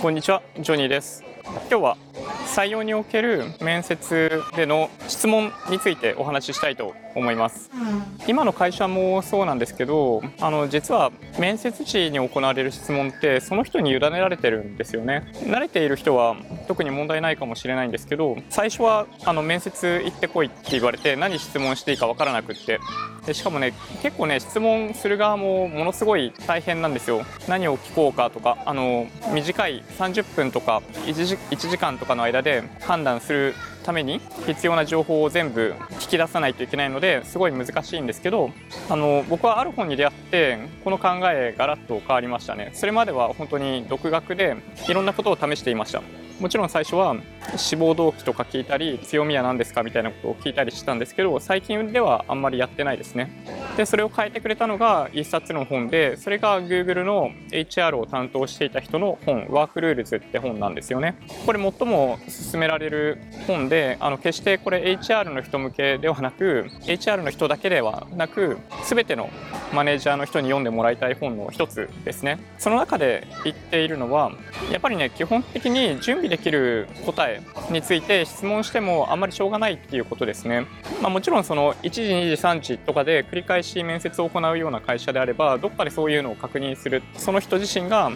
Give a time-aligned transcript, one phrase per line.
[0.00, 1.24] こんにちは、ジョニーです。
[1.44, 1.96] 今日は
[2.46, 7.68] 採用における面接での質問についてお話ししたいと思います。
[8.28, 15.32] 今の会社もそうなんですけど、あの実は面接時に行われる質問ってその人に委ねられてるんですよね。
[15.42, 16.36] 慣れている人は
[16.68, 22.78] 特に問題ないかもしれないんですけど、最初はあの面接行ってこいって言われて何質問していいかわからなくって、
[23.28, 27.24] でしかもね結構ね質問する側もものすごい大変なんですよ。
[27.46, 38.50] 何を聞こうかとか、あの短い30分とか1時 ,1 時間とかの間で判断するために必要な情報を全部聞き出さないといけないのですごい難しいんですけど
[38.90, 44.56] あの僕はある本に出会ってこの考えガラッと変わりましたねそれまでは本当に独学で
[44.88, 46.02] いろんなことを試していました
[46.40, 47.16] もちろん最初は
[47.56, 53.30] 志望動機とか聞いたり強みは何ですかみたいなことを聞いたりしたんですけど最近ではあんまりやってないですね。
[53.76, 61.16] でそれを変えてくれたのが一冊の本でそれが Google の HR を担当していた人の本「Work Rules」って本なんですよね。
[61.44, 62.18] これ最も
[62.50, 68.58] 勧められる本であの決してこれ HR の人向けではなく HR の人だけではなく
[68.88, 69.30] 全ての
[69.72, 72.38] マネージャーの人に読んでもらいたい本の一つですね。
[72.58, 74.32] その中で言っているのは
[74.70, 80.66] やっぱりね基本的に準備できる答えについて質問してもあんまりしょうがないっていうことですね、
[81.02, 87.02] まあ、もちろんその1時2時3時とかで繰り返し面接を行うような会社であればどっかでそういうのを確認する。
[87.16, 88.10] その人自身が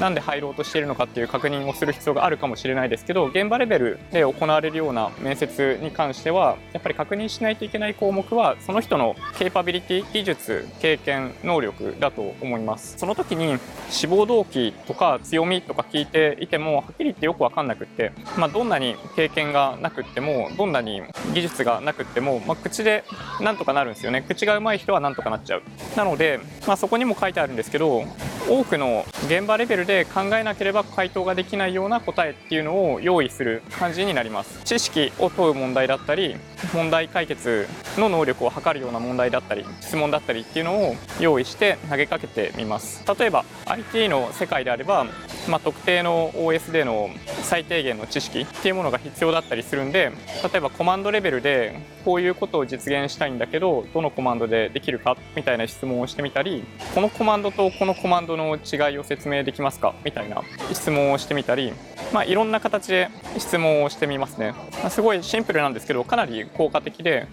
[0.00, 12.96] 何で入ろうとしているのかっていう確認をする必要があるかもしれないですけど現場レベルで行われるような面接に関してはやっぱり確認しないといけない項目はその人のケーパビリティ技術経験能力だと思います。
[12.96, 13.58] その時に
[13.90, 21.02] 志望動機とか強みとか聞いていてもはっきり言ってよく分かんなくって、まあ、どんなに経験がなくってもどんなに
[21.34, 23.02] 技術がなくっても、まあ、口で
[23.40, 24.22] なんとかなるんですよね。
[24.22, 25.62] 口が上手い人はなんとかなっちゃう。
[25.96, 28.04] なので、まあ、そこにも書いてあるんですけど
[28.48, 34.60] 多くの現場レベルで考えなければ回答ができないような答えっていうのを用意する感じになります。
[34.64, 36.36] 知識を問う問題だったり
[36.72, 43.04] 問題解決の能力を測るような問題だったり質問だったりっていうのを用意して投げかけてみます。
[43.18, 45.06] 例えば IT の世界であれば
[45.48, 47.10] まあ、特定の OS での
[47.42, 50.12] 最低限の知識っていうものが必要だったりするんで
[50.52, 56.64] 例えばコマンドレベルでこういうことを実現したいんだけどどのコマンドでできるかみたいな質問をしてみたり
[56.94, 60.42] このコマンドとこのコマンドの違いを説明できますかみたいな
[60.72, 61.72] 質問をしてみたり、
[62.12, 63.08] まあ、いろんな形で
[63.38, 64.52] 質問をしてみますね、
[64.82, 67.26] まあ、すごいシンプルなんですけどかなり効果的で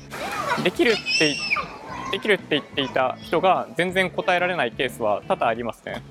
[0.63, 1.35] できるって
[2.11, 6.03] できるって言っていた人が全然答えられないケースは多々ありますね。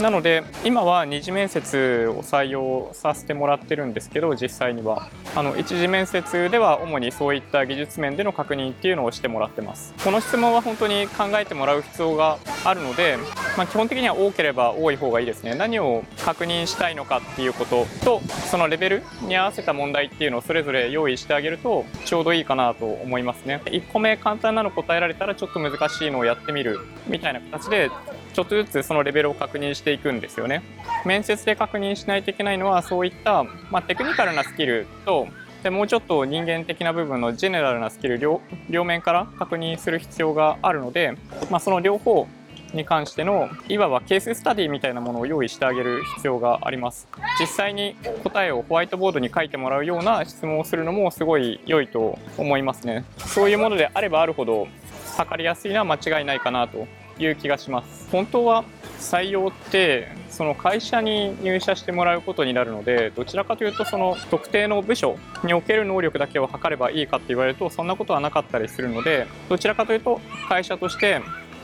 [0.00, 5.08] なので今は二次面接を採用させてもらってるんですけど実際には。
[5.34, 9.92] あの一次面接では主にそういった技術面での確認っていうのをしてもらってます。
[10.02, 13.18] この質問は本当に考えてもらう必要があるので、
[13.56, 15.54] まあ、基本的には多ければ多い方がいいですね。
[15.54, 18.20] 何を確認したいのかっていうことと
[18.50, 23.60] そのレベルに合わせた問題っていうのをそれぞれ用意してあげるとちょうどいいかなと思いますね。
[23.66, 27.90] 1個目簡単なの答えられたらちょっと難しいのをやってみるみたいな形で
[28.36, 30.62] ちょっとずつそのレベルを確認していくんですよね。
[31.06, 35.26] 面接で確認しないといけないのはそういった、まあ、テクニカルなスキルと
[35.62, 41.16] でもうちょっと人間的な部分のジェネラルなスキル両両面から確認する必要があるので、
[41.50, 42.28] まあ、その両方
[42.74, 47.08] に関してのいわばケーススタディみたいなものを用意してあげる必要があります
[47.40, 54.68] 実際に答えをホワイトボードに書いてもらうような質問をするのもすごい良いと思いますねそういうものであればあるほど
[55.16, 56.86] 測りやすいのは間違いないかなと
[57.18, 58.64] いう気がします本当は
[58.98, 71.20] 採用ってその会社に入社してもらうことになるのでどちらかというとその特定の部署における能力だけを測ればいいかって言われるとそんなことはなかったりするのでどちらかというと会社として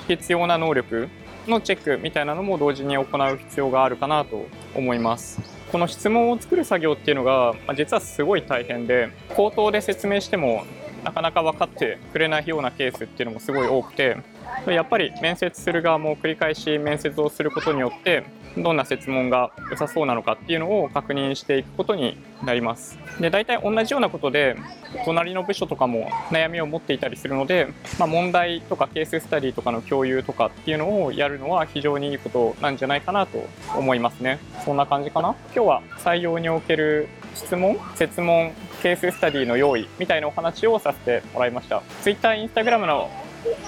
[0.08, 1.08] 必要な能力
[1.46, 5.40] のチェックみたいなのも同時に行う必要があるかなと思います。
[5.72, 10.64] この質問を作る作業っていうのが実はすごい大変で口頭で説明しても
[11.02, 14.18] なかなか分かってくれないようなケースっていうのもすごい多くて
[14.66, 18.24] やっぱり面接する側も繰り返し面接をすることによって
[18.56, 22.98] どんな設問が良さそうなのかっていうのを確認していくことになります。
[23.20, 24.56] で大体同じようなことで
[25.04, 27.68] 隣の部署とかも悩みを持っていたりするので、
[27.98, 33.46] まあ、問題とかケーススタディとかの共有とかっていうのをやるのは非常にいいことなんじゃないかなと
[33.76, 34.38] 思いますね。
[34.64, 35.34] そんな感じかな。
[35.54, 38.52] 今日は採用における質問設問
[38.82, 41.82] ケーススタディの用意みたいなお話をさせてもらいました。
[42.02, 43.08] Twitter、Instagram の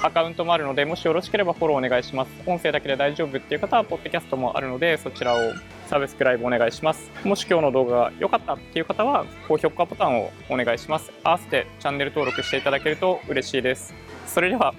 [0.03, 2.31] アカウントもあるので、もしよろしければフォローお願いします。
[2.47, 5.39] 音声だけで大丈夫っていう方は、ポッドキャストもあるので、そちらを
[5.87, 7.11] サブスクライブお願いします。
[7.25, 11.13] もし今日の動画が良かったっていう方は、高評価ボタンをお願いします。
[11.23, 13.95] 合わせてチャンネル登録していただけると嬉しいです。
[14.27, 14.75] それでは、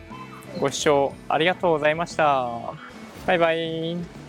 [0.59, 2.49] ご視聴ありがとうございました。
[3.25, 4.24] バイバイ。